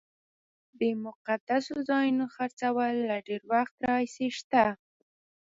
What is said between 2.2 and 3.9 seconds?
خرڅول له ډېر وخت